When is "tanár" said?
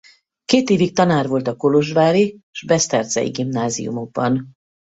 0.95-1.27